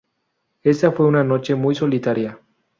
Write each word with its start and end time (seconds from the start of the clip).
Esa 0.63 0.91
fue 0.93 1.05
una 1.05 1.23
noche 1.23 1.53
muy 1.53 1.75
solitaria". 1.75 2.41